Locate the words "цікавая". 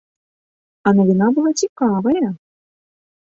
1.65-2.27